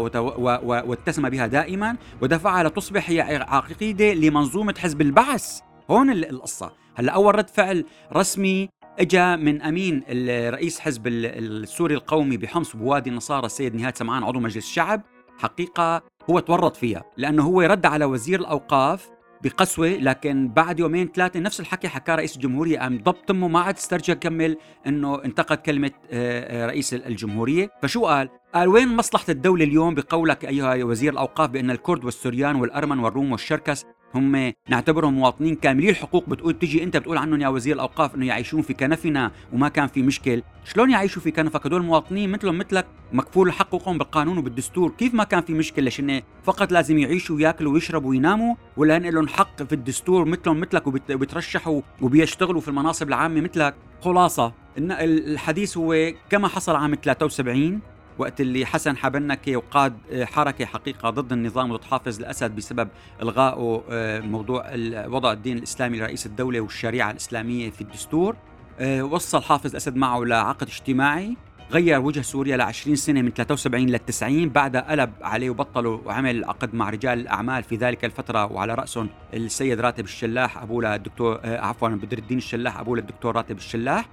واتسم 0.63 1.29
بها 1.29 1.47
دائما 1.47 1.97
ودفعها 2.23 2.69
لتصبح 2.69 3.11
هي 3.11 3.47
عقيدة 3.49 4.15
لمنظومة 4.15 4.75
حزب 4.79 5.01
البعث. 5.01 5.61
هون 5.91 6.11
القصة. 6.11 6.73
هلأ 6.97 7.13
أول 7.13 7.35
رد 7.35 7.51
فعل 7.51 7.85
رسمي 8.13 8.69
اجى 8.99 9.37
من 9.37 9.63
أمين 9.63 10.03
رئيس 10.51 10.81
حزب 10.81 11.07
السوري 11.07 11.95
القومي 11.95 12.37
بحمص 12.37 12.77
بوادي 12.77 13.11
النصارى 13.11 13.47
السيد 13.47 13.75
نهاد 13.75 13.97
سمعان 13.97 14.23
عضو 14.23 14.41
مجلس 14.41 14.57
الشعب. 14.57 15.03
حقيقة 15.39 16.03
هو 16.31 16.39
تورط 16.39 16.77
فيها 16.77 17.05
لأنه 17.17 17.43
هو 17.43 17.61
رد 17.61 17.87
على 17.87 18.05
وزير 18.05 18.41
الأوقاف 18.41 19.11
بقسوة 19.43 19.89
لكن 19.89 20.49
بعد 20.49 20.81
يومين 20.81 21.09
ثلاثة 21.15 21.41
نفس 21.41 21.61
الحكي 21.61 21.89
حكاه 21.89 22.15
رئيس 22.15 22.37
الجمهورية 22.37 22.79
قام 22.79 22.99
ضبط 22.99 23.31
ما 23.31 23.61
عاد 23.61 23.77
استرجع 23.77 24.15
كمل 24.15 24.57
إنه 24.87 25.25
انتقد 25.25 25.57
كلمة 25.57 25.91
آه، 26.11 26.65
آه، 26.65 26.67
رئيس 26.67 26.95
الجمهورية 26.95 27.71
فشو 27.83 28.07
قال؟ 28.07 28.29
قال 28.55 28.69
وين 28.69 28.97
مصلحة 28.97 29.25
الدولة 29.29 29.65
اليوم 29.65 29.95
بقولك 29.95 30.45
أيها 30.45 30.85
وزير 30.85 31.13
الأوقاف 31.13 31.51
بأن 31.51 31.71
الكرد 31.71 32.05
والسوريان 32.05 32.57
والأرمن 32.57 32.99
والروم 32.99 33.33
والشركس 33.33 33.87
هم 34.15 34.53
نعتبرهم 34.69 35.15
مواطنين 35.15 35.55
كاملي. 35.55 35.91
الحقوق 35.91 36.29
بتقول 36.29 36.59
تجي 36.59 36.83
انت 36.83 36.97
بتقول 36.97 37.19
عنهم 37.19 37.41
يا 37.41 37.49
وزير 37.49 37.75
الأوقاف 37.75 38.15
إنه 38.15 38.27
يعيشون 38.27 38.63
في 38.63 38.75
كنفنا 38.75 39.31
وما 39.53 39.69
كان 39.69 39.87
في 39.87 40.03
مشكل. 40.03 40.43
شلون 40.65 40.91
يعيشوا 40.91 41.23
في 41.23 41.31
كنفك؟ 41.31 41.67
هدول 41.67 41.83
مواطنين 41.83 42.31
مثلهم 42.31 42.59
مثلك 42.59 42.87
مكفول 43.13 43.53
حقوقهم 43.53 43.99
بالقانون 43.99 44.39
وبالدستور. 44.39 44.91
كيف 44.91 45.15
ما 45.15 45.25
كان 45.25 45.41
في 45.43 45.55
مشكله 45.55 45.85
ليش 45.85 46.03
فقط 46.45 46.73
لازم 46.73 46.99
يعيشوا 46.99 47.37
وياكلوا 47.37 47.73
ويشربوا 47.73 48.11
ويناموا؟ 48.11 48.55
ولا 48.77 48.99
لهم 48.99 49.29
حق 49.29 49.63
في 49.63 49.73
الدستور 49.73 50.25
مثلهم 50.25 50.61
مثلك 50.61 50.87
وبترشحوا 50.87 51.81
وبيشتغلوا 52.03 52.61
في 52.61 52.69
المناصب 52.69 53.09
العامة 53.09 53.41
مثلك؟ 53.41 53.75
خلاصة. 54.01 54.53
الحديث 54.79 55.77
هو 55.77 56.13
كما 56.31 56.49
حصل 56.49 56.77
عام 56.77 56.95
73 56.95 57.81
وقت 58.19 58.41
اللي 58.41 58.67
حسن 58.67 58.97
حبنكي 58.97 59.57
وقاد 59.57 59.99
آه، 60.13 60.25
حركة 60.25 60.65
حقيقة 60.65 61.11
ضد 61.11 61.33
النظام 61.33 61.71
وضد 61.71 61.85
حافظ 61.85 62.19
الأسد 62.19 62.57
بسبب 62.57 62.89
إلغائه 63.23 63.83
آه، 63.91 64.21
موضوع 64.21 64.65
وضع 65.07 65.33
الدين 65.33 65.59
الإسلامي 65.59 65.99
لرئيس 65.99 66.27
الدولة 66.27 66.61
والشريعة 66.61 67.11
الإسلامية 67.11 67.71
في 67.71 67.81
الدستور. 67.81 68.37
آه، 68.81 69.03
وصل 69.03 69.43
حافظ 69.43 69.71
الأسد 69.71 69.97
معه 69.97 70.21
لعقد 70.21 70.67
اجتماعي 70.67 71.37
غير 71.71 72.01
وجه 72.01 72.21
سوريا 72.21 72.57
ل 72.57 72.61
20 72.61 72.97
سنة 72.97 73.23
من 73.23 73.31
73 73.31 73.87
لل 73.87 73.99
90 73.99 74.49
بعدها 74.49 74.81
قلب 74.91 75.11
عليه 75.23 75.51
وبطلوا 75.51 76.01
وعمل 76.05 76.45
عقد 76.45 76.75
مع 76.75 76.91
رجال 76.91 77.21
الأعمال 77.21 77.63
في 77.63 77.77
ذلك 77.77 78.05
الفترة 78.05 78.53
وعلى 78.53 78.75
راسهم 78.75 79.09
السيد 79.35 79.81
راتب 79.81 80.05
الشلاح 80.05 80.59
ابوه 80.59 80.83
للدكتور 80.83 81.41
عفوا 81.45 81.89
بدر 81.89 82.19
الدين 82.19 82.39
الشلاح 82.39 82.79
ابوه 82.79 82.97
للدكتور 82.97 83.37
راتب 83.37 83.57
الشلاح. 83.57 84.09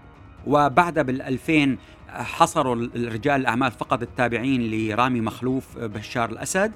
وبعدها 0.47 1.03
بال 1.03 1.21
2000 1.21 1.77
حصروا 2.23 2.75
الرجال 2.75 3.41
الأعمال 3.41 3.71
فقط 3.71 4.01
التابعين 4.01 4.71
لرامي 4.71 5.21
مخلوف 5.21 5.77
بشار 5.77 6.29
الأسد 6.29 6.71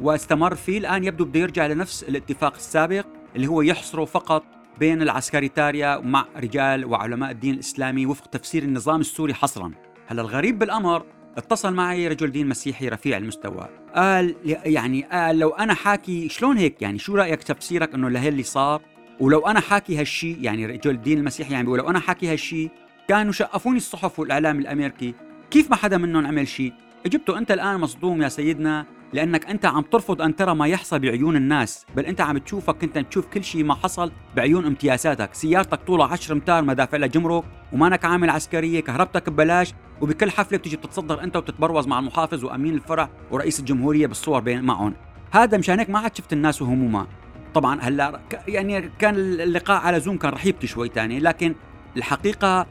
واستمر 0.00 0.54
فيه. 0.54 0.78
الآن 0.78 1.04
يبدو 1.04 1.24
بده 1.24 1.40
يرجع 1.40 1.66
لنفس 1.66 2.02
الاتفاق 2.02 2.54
السابق 2.54 3.06
اللي 3.36 3.46
هو 3.46 3.62
يحصره 3.62 4.04
فقط 4.04 4.44
بين 4.78 5.02
العسكريتاريا 5.02 5.98
مع 5.98 6.26
رجال 6.36 6.84
وعلماء 6.84 7.30
الدين 7.30 7.54
الإسلامي 7.54 8.06
وفق 8.06 8.26
تفسير 8.26 8.62
النظام 8.62 9.00
السوري 9.00 9.34
حصرا. 9.34 9.72
هلا 10.06 10.22
الغريب 10.22 10.58
بالأمر 10.58 11.04
اتصل 11.36 11.74
معي 11.74 12.08
رجل 12.08 12.30
دين 12.32 12.48
مسيحي 12.48 12.88
رفيع 12.88 13.16
المستوى. 13.16 13.68
قال 13.94 14.34
يعني 14.44 15.02
قال 15.02 15.38
لو 15.38 15.48
أنا 15.48 15.74
حاكي 15.74 16.28
شلون 16.28 16.56
هيك؟ 16.56 16.82
يعني 16.82 16.98
شو 16.98 17.14
رأيك 17.14 17.42
تفسيرك 17.42 17.94
إنه 17.94 18.10
لهي 18.10 18.28
اللي 18.28 18.42
صار؟ 18.42 18.82
ولو 19.20 19.46
أنا 19.46 19.60
حاكي 19.60 20.00
هالشيء 20.00 20.38
يعني 20.40 20.66
رجل 20.66 20.90
الدين 20.90 21.18
المسيحي 21.18 21.52
يعني 21.52 21.64
بيقول 21.64 21.78
لو 21.78 21.90
أنا 21.90 21.98
حاكي 21.98 22.32
هالشيء 22.32 22.70
كانوا 23.08 23.32
شقفوني 23.32 23.76
الصحف 23.76 24.18
والإعلام 24.18 24.58
الأمريكي. 24.58 25.14
كيف 25.50 25.70
ما 25.70 25.76
حدا 25.76 25.98
منهم 25.98 26.26
عمل 26.26 26.48
شيء؟ 26.48 26.72
جبته 27.06 27.38
أنت 27.38 27.50
الآن 27.50 27.80
مصدوم 27.80 28.22
يا 28.22 28.28
سيدنا 28.28 28.86
لأنك 29.12 29.46
أنت 29.46 29.66
عم 29.66 29.82
ترفض 29.82 30.22
أن 30.22 30.36
ترى 30.36 30.54
ما 30.54 30.66
يحصل 30.66 30.98
بعيون 30.98 31.36
الناس. 31.36 31.86
بل 31.96 32.06
أنت 32.06 32.20
عم 32.20 32.38
تشوفك 32.38 32.84
أنت 32.84 32.98
تشوف 32.98 33.26
كل 33.26 33.44
شيء 33.44 33.64
ما 33.64 33.74
حصل 33.74 34.12
بعيون 34.36 34.66
امتيازاتك. 34.66 35.34
سيارتك 35.34 35.80
طولها 35.86 36.06
10 36.06 36.32
أمتار 36.34 36.62
ما 36.62 36.74
دافع 36.74 36.98
لها 36.98 37.08
جمرك 37.08 37.44
ومانك 37.72 38.04
عامل 38.04 38.30
عسكرية 38.30 38.80
كهربتك 38.80 39.30
ببلاش 39.30 39.74
وبكل 40.00 40.30
حفلة 40.30 40.58
بتيجي 40.58 40.76
بتتصدر 40.76 41.22
أنت 41.22 41.36
وتتبروز 41.36 41.86
مع 41.86 41.98
المحافظ 41.98 42.44
وأمين 42.44 42.74
الفرع 42.74 43.08
ورئيس 43.30 43.60
الجمهورية 43.60 44.06
بالصور 44.06 44.40
بين 44.40 44.62
معهم. 44.62 44.94
هذا 45.30 45.58
مشان 45.58 45.78
هيك 45.78 45.90
ما 45.90 45.98
عاد 45.98 46.16
شفت 46.16 46.32
الناس 46.32 46.62
وهموما 46.62 47.06
طبعا 47.54 47.80
هلا 47.80 48.20
يعني 48.48 48.90
كان 48.98 49.14
اللقاء 49.14 49.80
على 49.80 50.00
زوم 50.00 50.18
كان 50.18 50.32
رح 50.32 50.46
يبكي 50.46 50.66
شوي 50.66 50.88
تاني 50.88 51.20
لكن 51.20 51.54
الحقيقة 51.96 52.66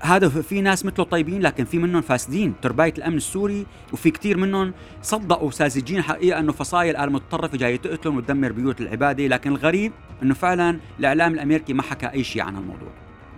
هذا 0.00 0.28
في 0.28 0.60
ناس 0.60 0.84
مثله 0.84 1.04
طيبين 1.04 1.42
لكن 1.42 1.64
في 1.64 1.78
منهم 1.78 2.02
فاسدين. 2.02 2.54
ترباية 2.62 2.94
الأمن 2.98 3.16
السوري 3.16 3.66
وفي 3.92 4.10
كثير 4.10 4.36
منهم 4.36 4.72
صدقوا 5.02 5.50
ساذجين 5.50 6.02
حقيقة 6.02 6.40
أنه 6.40 6.52
فصائل 6.52 6.96
المتطرفة 6.96 7.58
جاية 7.58 7.76
تقتلهم 7.76 8.16
وتدمر 8.16 8.52
بيوت 8.52 8.80
العبادة. 8.80 9.26
لكن 9.26 9.50
الغريب 9.50 9.92
أنه 10.22 10.34
فعلا 10.34 10.80
الإعلام 11.00 11.34
الأمريكي 11.34 11.72
ما 11.72 11.82
حكى 11.82 12.06
أي 12.06 12.24
شيء 12.24 12.42
عن 12.42 12.56
الموضوع 12.56 12.88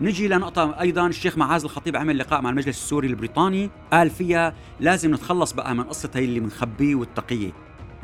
نجي 0.01 0.29
لنقطة 0.29 0.81
أيضا 0.81 1.07
الشيخ 1.07 1.39
معاذ 1.39 1.65
الخطيب 1.65 1.97
عمل 1.97 2.19
لقاء 2.19 2.43
مع 2.43 2.51
المجلس 2.51 2.69
السوري 2.69 3.09
البريطاني 3.09 3.71
قال 3.93 4.11
فيها 4.11 4.55
لازم 4.81 5.15
نتخلص 5.15 5.53
بقى 5.53 5.75
من 5.75 5.85
قصة 5.85 6.11
هي 6.15 6.25
اللي 6.25 6.41
بنخبيه 6.41 6.95
والتقية. 6.95 7.51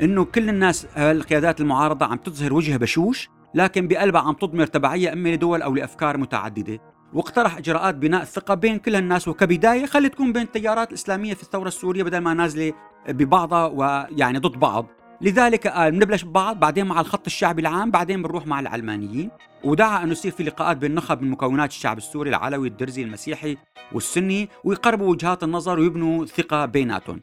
إنه 0.01 0.25
كل 0.25 0.49
الناس 0.49 0.85
القيادات 0.97 1.61
المعارضة 1.61 2.05
عم 2.05 2.17
تظهر 2.17 2.53
وجه 2.53 2.77
بشوش 2.77 3.29
لكن 3.55 3.87
بقلبها 3.87 4.21
عم 4.21 4.33
تضمر 4.33 4.65
تبعية 4.65 5.13
إما 5.13 5.29
لدول 5.29 5.61
أو 5.61 5.75
لأفكار 5.75 6.17
متعددة. 6.17 6.94
واقترح 7.13 7.57
إجراءات 7.57 7.95
بناء 7.95 8.21
الثقه 8.21 8.53
بين 8.53 8.79
كل 8.79 8.95
الناس 8.95 9.27
وكبداية 9.27 9.85
خلي 9.85 10.09
تكون 10.09 10.33
بين 10.33 10.41
التيارات 10.41 10.89
الإسلامية 10.89 11.33
في 11.33 11.43
الثورة 11.43 11.67
السورية 11.67 12.03
بدل 12.03 12.17
ما 12.17 12.33
نازلة 12.33 12.73
ببعضها 13.09 13.65
ويعني 13.65 14.39
ضد 14.39 14.59
بعض. 14.59 14.85
لذلك 15.21 15.67
قال 15.67 15.91
بنبلش 15.91 16.23
ببعض 16.23 16.59
بعدين 16.59 16.85
مع 16.85 17.01
الخط 17.01 17.25
الشعبي 17.25 17.61
العام 17.61 17.91
بعدين 17.91 18.21
بنروح 18.21 18.47
مع 18.47 18.59
العلمانيين. 18.59 19.29
ودعا 19.63 20.03
انه 20.03 20.11
يصير 20.11 20.31
في 20.31 20.43
لقاءات 20.43 20.77
بين 20.77 20.95
نخب 20.95 21.21
من 21.21 21.31
مكونات 21.31 21.69
الشعب 21.69 21.97
السوري 21.97 22.29
العلوي 22.29 22.67
الدرزي 22.67 23.03
المسيحي 23.03 23.57
والسني 23.91 24.49
ويقربوا 24.63 25.09
وجهات 25.09 25.43
النظر 25.43 25.79
ويبنوا 25.79 26.25
ثقة 26.25 26.65
بيناتهم. 26.65 27.21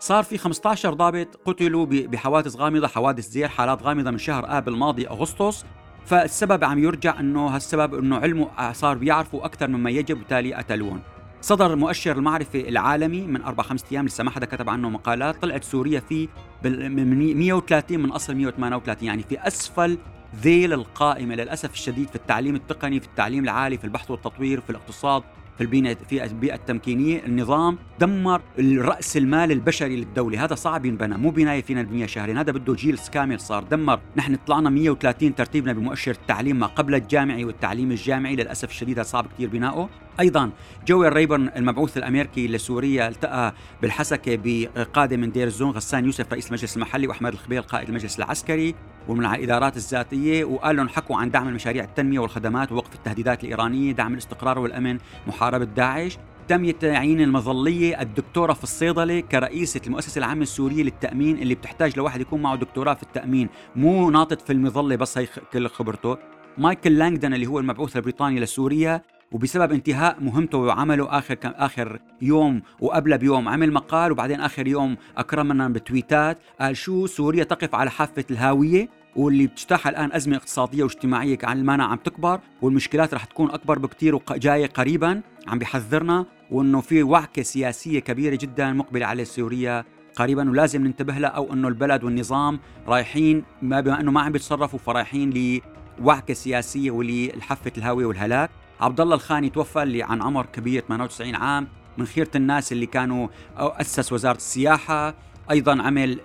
صار 0.00 0.24
في 0.24 0.38
15 0.38 0.94
ضابط 0.94 1.40
قتلوا 1.44 1.86
بحوادث 1.86 2.56
غامضة 2.56 2.88
حوادث 2.88 3.28
زير 3.28 3.48
حالات 3.48 3.82
غامضة 3.82 4.10
من 4.10 4.18
شهر 4.18 4.58
آب 4.58 4.68
الماضي 4.68 5.08
أغسطس. 5.08 5.64
فالسبب 6.06 6.64
عم 6.64 6.78
يرجع 6.78 7.20
إنه 7.20 7.46
هالسبب 7.46 7.94
إنه 7.94 8.16
علمه 8.16 8.72
صار 8.72 8.98
بيعرفوا 8.98 9.44
أكثر 9.44 9.68
مما 9.68 9.90
يجب 9.90 10.16
وبالتالي 10.16 10.54
قتلوهم. 10.54 11.00
صدر 11.40 11.76
مؤشر 11.76 12.16
المعرفة 12.16 12.60
العالمي 12.60 13.20
من 13.20 13.42
أربع 13.42 13.62
خمسة 13.62 13.86
أيام 13.92 14.06
لسه 14.06 14.24
ما 14.24 14.30
حدا 14.30 14.46
كتب 14.46 14.68
عنه 14.68 14.88
مقالات 14.88 15.42
طلعت 15.42 15.64
سوريا 15.64 16.00
فيه 16.00 16.28
من 16.64 17.34
130 17.38 18.00
من 18.00 18.10
أصل 18.10 18.34
138 18.34 19.06
يعني 19.06 19.22
في 19.22 19.46
أسفل 19.46 19.98
ذيل 20.36 20.72
القائمة 20.72 21.34
للأسف 21.34 21.72
الشديد 21.72 22.08
في 22.08 22.16
التعليم 22.16 22.54
التقني 22.54 23.00
في 23.00 23.06
التعليم 23.06 23.44
العالي 23.44 23.78
في 23.78 23.84
البحث 23.84 24.10
والتطوير 24.10 24.60
في 24.60 24.70
الاقتصاد. 24.70 25.22
في 25.56 25.60
البيئة 25.60 25.94
في 25.94 26.24
البيئة 26.24 26.54
التمكينية 26.54 27.26
النظام 27.26 27.78
دمر 28.00 28.40
رأس 28.60 29.16
المال 29.16 29.52
البشري 29.52 29.96
للدولة. 29.96 30.44
هذا 30.44 30.54
صعب 30.54 30.86
ينبنى 30.86 31.18
مو 31.18 31.30
بناية 31.30 31.62
فينا 31.62 31.82
نبنيها 31.82 32.06
شهرين. 32.06 32.38
هذا 32.38 32.52
بده 32.52 32.74
جيل 32.74 32.98
كامل 33.12 33.40
صار 33.40 33.62
دمر. 33.62 34.00
نحن 34.16 34.36
طلعنا 34.46 34.70
130 34.70 35.34
ترتيبنا 35.34 35.72
بمؤشر 35.72 36.10
التعليم 36.10 36.58
ما 36.58 36.66
قبل 36.66 36.94
الجامعي 36.94 37.44
والتعليم 37.44 37.90
الجامعي. 37.90 38.36
للأسف 38.36 38.70
الشديد 38.70 39.00
صعب 39.00 39.26
كثير 39.26 39.48
بناؤه. 39.48 39.88
أيضا 40.20 40.50
جوي 40.86 41.08
ريبرن 41.08 41.50
المبعوث 41.56 41.96
الأمريكي 41.96 42.48
لسوريا 42.48 43.08
التقى 43.08 43.54
بالحسكة 43.82 44.38
بقاده 44.44 45.16
من 45.16 45.32
دير 45.32 45.46
الزون 45.46 45.70
غسان 45.70 46.04
يوسف 46.04 46.32
رئيس 46.32 46.48
المجلس 46.48 46.76
المحلي 46.76 47.06
وأحمد 47.06 47.32
الخبير 47.32 47.60
قائد 47.62 47.88
المجلس 47.88 48.18
العسكري 48.18 48.74
ومن 49.08 49.26
الادارات 49.26 49.76
الذاتية 49.76 50.44
وقال 50.44 50.76
لهم 50.76 50.88
حكوا 50.88 51.16
عن 51.16 51.30
دعم 51.30 51.48
المشاريع 51.48 51.84
التنمية 51.84 52.18
والخدمات 52.18 52.72
ووقف 52.72 52.94
التهديدات 52.94 53.44
الإيرانية 53.44 53.92
دعم 53.92 54.12
الاستقرار 54.12 54.58
والأمن 54.58 54.98
محاربة 55.26 55.64
داعش. 55.64 56.18
تم 56.48 56.70
تعيين 56.70 57.20
المظلية 57.20 58.00
الدكتورة 58.00 58.52
في 58.52 58.62
الصيدلة 58.62 59.20
كرئيسة 59.20 59.80
المؤسسة 59.86 60.18
العامة 60.18 60.42
السورية 60.42 60.82
للتأمين 60.82 61.38
اللي 61.38 61.54
بتحتاج 61.54 61.96
لواحد 61.96 62.20
يكون 62.20 62.42
معه 62.42 62.56
دكتوراه 62.56 62.94
في 62.94 63.02
التأمين. 63.02 63.48
مو 63.76 64.10
ناطط 64.10 64.40
في 64.40 64.52
المظلة 64.52 64.96
بس 64.96 65.18
هي 65.18 65.28
كل 65.52 65.68
خبرته. 65.68 66.18
مايكل 66.58 66.98
لانجدن 66.98 67.34
اللي 67.34 67.46
هو 67.46 67.58
المبعوث 67.58 67.96
البريطاني 67.96 68.40
لسوريا 68.40 69.02
وبسبب 69.34 69.72
انتهاء 69.72 70.20
مهمته 70.20 70.58
وعمله 70.58 71.18
آخر 71.18 71.34
كان 71.34 71.52
آخر 71.56 71.98
يوم 72.22 72.62
وقبل 72.80 73.18
بيوم 73.18 73.48
عمل 73.48 73.72
مقال 73.72 74.12
وبعدين 74.12 74.40
آخر 74.40 74.66
يوم 74.66 74.96
أكرمنا 75.16 75.68
بتويتات 75.68 76.38
قال 76.60 76.76
شو 76.76 77.06
سوريا 77.06 77.44
تقف 77.44 77.74
على 77.74 77.90
حافة 77.90 78.24
الهاوية 78.30 78.88
واللي 79.16 79.46
بتجتاحها 79.46 79.90
الآن 79.90 80.12
أزمة 80.12 80.36
اقتصادية 80.36 80.82
واجتماعية 80.82 81.34
كعلمانها 81.34 81.86
عم 81.86 81.96
تكبر 81.96 82.40
والمشكلات 82.62 83.14
رح 83.14 83.24
تكون 83.24 83.50
أكبر 83.50 83.78
بكثير 83.78 84.14
وجايه 84.14 84.66
قريبا 84.66 85.22
عم 85.48 85.58
بيحذرنا 85.58 86.26
وإنه 86.50 86.80
في 86.80 87.02
وعكة 87.02 87.42
سياسية 87.42 87.98
كبيرة 87.98 88.38
جدا 88.40 88.72
مقبلة 88.72 89.06
على 89.06 89.24
سوريا 89.24 89.84
قريبا 90.16 90.50
ولازم 90.50 90.86
ننتبه 90.86 91.14
لها 91.14 91.30
أو 91.30 91.52
إنه 91.52 91.68
البلد 91.68 92.04
والنظام 92.04 92.60
رايحين 92.86 93.44
ما 93.62 93.80
بما 93.80 94.00
إنه 94.00 94.10
ما 94.10 94.20
عم 94.20 94.32
بيتصرفوا 94.32 94.78
فرايحين 94.78 95.60
لوعكة 96.00 96.34
سياسية 96.34 96.90
وللحفه 96.90 97.72
الهاوية 97.78 98.06
والهلاك. 98.06 98.50
عبد 98.80 99.00
الله 99.00 99.14
الخاني 99.14 99.50
توفى 99.50 99.82
اللي 99.82 100.02
عن 100.02 100.22
عمر 100.22 100.46
كبير 100.46 100.84
98 100.88 101.34
عام 101.34 101.68
من 101.98 102.06
خيرة 102.06 102.30
الناس 102.34 102.72
اللي 102.72 102.86
كانوا 102.86 103.28
أو 103.58 103.68
أسس 103.68 104.12
وزارة 104.12 104.36
السياحة. 104.36 105.14
أيضا 105.50 105.82
عمل 105.82 106.18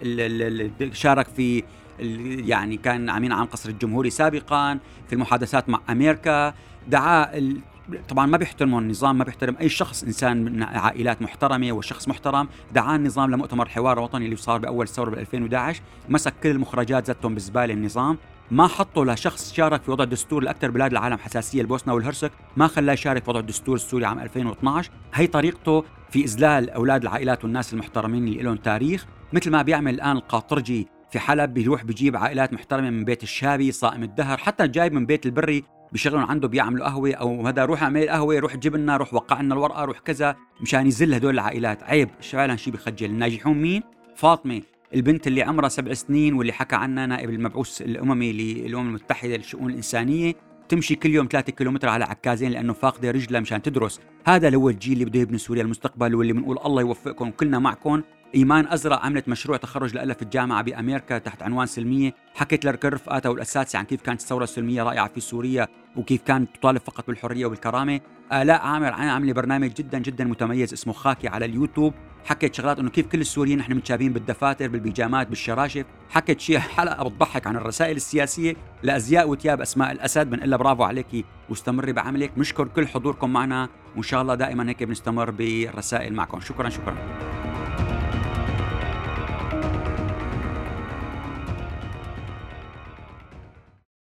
شارك 0.94 1.28
في 1.28 1.64
يعني 2.48 2.78
كان 2.78 3.10
أمين 3.10 3.32
عام 3.32 3.46
قصر 3.46 3.70
الجمهوري 3.70 4.10
سابقا 4.10 4.80
في 5.08 5.14
المحادثات 5.14 5.70
مع 5.70 5.80
أمريكا. 5.90 6.54
دعا 6.88 7.32
طبعا 8.10 8.26
ما 8.26 8.38
بيحترموا 8.38 8.82
النظام 8.82 9.18
ما 9.18 9.24
بيحترم 9.24 9.56
أي 9.62 9.70
شخص 9.70 10.04
إنسان 10.04 10.44
من 10.44 10.64
عائلات 10.64 11.22
محترمة 11.22 11.72
وشخص 11.72 12.08
محترم. 12.08 12.48
دعا 12.72 12.96
النظام 12.96 13.32
لمؤتمر 13.32 13.70
حوار 13.70 14.00
وطني 14.00 14.26
اللي 14.26 14.36
صار 14.36 14.58
بأول 14.58 14.88
ثورة 14.88 15.10
بال 15.10 15.20
2011 15.20 15.82
مسك 16.10 16.34
كل 16.44 16.50
المخرجات 16.50 17.08
زتهم 17.08 17.36
بزبالة 17.36 17.74
النظام. 17.74 18.18
ما 18.52 18.68
حطوا 18.68 19.06
لشخص 19.06 19.54
شارك 19.54 19.82
في 19.82 19.92
وضع 19.92 20.04
دستور 20.04 20.44
لأكثر 20.44 20.72
بلاد 20.72 20.92
العالم 20.92 21.18
حساسية 21.18 21.62
البوسنة 21.62 21.94
والهرسك. 21.94 22.32
ما 22.58 22.68
خلاه 22.68 22.94
يشارك 22.94 23.24
في 23.24 23.30
وضع 23.30 23.40
الدستور 23.40 23.76
السوري 23.76 24.06
عام 24.06 24.20
2012 24.20 24.92
هي 25.14 25.28
طريقته 25.28 25.84
في 26.10 26.24
اذلال 26.24 26.70
أولاد 26.70 27.02
العائلات 27.02 27.44
والناس 27.44 27.74
المحترمين 27.74 28.28
اللي 28.28 28.44
لهم 28.44 28.56
تاريخ. 28.56 29.06
مثل 29.34 29.52
ما 29.52 29.62
بيعمل 29.62 29.94
الآن 29.94 30.18
القاطرجي 30.18 30.88
في 31.12 31.20
حلب 31.20 31.54
بيروح 31.54 31.84
بيجيب 31.84 32.18
عائلات 32.18 32.54
محترمة 32.54 32.90
من 32.90 33.06
بيت 33.06 33.24
الشابي 33.24 33.72
صائم 33.72 34.04
الدهر 34.04 34.38
حتى 34.38 34.68
جايب 34.68 34.94
من 34.94 35.06
بيت 35.06 35.26
البري 35.26 35.64
بيشغلون 35.92 36.24
عنده 36.24 36.48
بيعملوا 36.48 36.86
قهوة 36.86 37.14
أو 37.14 37.48
هذا 37.48 37.66
روح 37.66 37.84
اعمل 37.84 38.10
قهوة 38.10 38.40
روح 38.40 38.56
جيب 38.56 38.76
لنا 38.76 38.98
روح 38.98 39.14
وقع 39.14 39.42
لنا 39.42 39.56
الورقة 39.56 39.86
روح 39.86 40.00
كذا 40.00 40.36
مشان 40.62 40.88
يذل 40.88 41.14
هدول 41.14 41.34
العائلات. 41.34 41.84
عيب 41.84 42.10
فعلا 42.22 42.56
شيء 42.56 42.74
بخجل 42.74 43.10
الناجحون 43.10 43.62
مين؟ 43.62 43.84
فاطمة. 44.16 44.62
البنت 44.94 45.28
اللي 45.28 45.42
عمرها 45.42 45.70
سبع 45.70 45.94
سنين 45.94 46.34
واللي 46.34 46.54
حكى 46.54 46.76
عنها 46.76 47.06
نائب 47.06 47.30
المبعوث 47.30 47.82
الأممي 47.82 48.32
للأمم 48.34 48.88
المتحدة 48.88 49.36
للشؤون 49.36 49.70
الإنسانية 49.70 50.34
تمشي 50.70 50.96
كل 50.96 51.10
يوم 51.10 51.28
3 51.32 51.52
كيلومتر 51.52 51.90
على 51.90 52.06
عكازين 52.06 52.52
لأنه 52.52 52.74
فاقده 52.74 53.12
رجلها 53.12 53.42
مشان 53.42 53.62
تدرس. 53.62 54.00
هذا 54.26 54.48
اللي 54.48 54.58
هو 54.58 54.70
الجيل 54.70 54.94
اللي 54.94 55.06
بده 55.06 55.20
يبني 55.20 55.38
سوريا 55.38 55.64
المستقبل 55.64 56.16
واللي 56.16 56.34
بنقول 56.34 56.60
الله 56.66 56.82
يوفقكم 56.82 57.32
كلنا 57.32 57.60
معكم. 57.60 58.02
إيمان 58.36 58.68
أزرق 58.68 59.06
عملت 59.06 59.30
مشروع 59.30 59.58
تخرج 59.58 59.96
لها 59.96 60.14
في 60.14 60.22
الجامعة 60.22 60.62
بأمريكا 60.62 61.18
تحت 61.18 61.44
عنوان 61.44 61.68
سلمية. 61.68 62.14
حكت 62.34 62.66
لكل 62.66 62.94
رفقاتها 62.94 63.30
والاساتذه 63.30 63.78
عن 63.78 63.86
كيف 63.86 64.02
كانت 64.02 64.22
الثورة 64.22 64.44
السلمية 64.44 64.84
رائعة 64.84 65.08
في 65.08 65.20
سوريا 65.20 65.68
وكيف 65.96 66.22
كانت 66.22 66.56
تطالب 66.56 66.82
فقط 66.82 67.08
بالحرية 67.08 67.46
والكرامة. 67.46 68.00
آلاء 68.34 68.62
عامر 68.62 68.94
عامله 68.94 69.34
برنامج 69.34 69.74
جدا 69.74 70.00
جدا 70.00 70.26
متميز 70.26 70.74
اسمه 70.74 70.94
خاكي 70.94 71.28
على 71.28 71.46
اليوتيوب. 71.46 71.94
حكت 72.26 72.54
شغلات 72.54 72.80
إنه 72.80 72.90
كيف 72.90 73.08
كل 73.08 73.22
السوريين 73.22 73.58
نحن 73.58 73.74
متشابهين 73.74 74.14
بالدفاتر 74.14 74.68
بالبيجامات 74.68 75.28
بالشراشف. 75.28 75.86
حكت 76.10 76.40
شيء 76.40 76.60
حلقة 76.78 77.10
بتضحك 77.10 77.48
عن 77.48 77.56
الرسائل 77.56 77.96
السياسية 77.96 78.56
لأزياء 78.84 79.30
وثياب 79.30 79.62
أسماء 79.62 79.92
الأسد. 79.92 80.30
بنقول 80.30 80.58
برافو 80.58 80.84
عليكي 80.84 81.26
واستمري 81.50 81.94
بعملك. 81.94 82.32
بنشكر 82.38 82.68
كل 82.68 82.88
حضوركم 82.88 83.34
معنا 83.34 83.70
وإن 83.96 84.04
شاء 84.04 84.22
الله 84.22 84.36
دائما 84.36 84.70
هيك 84.70 84.84
بنستمر 84.84 85.32
بالرسائل 85.32 86.14
معكم. 86.14 86.40
شكرا 86.40 86.70
شكرا. 86.70 87.39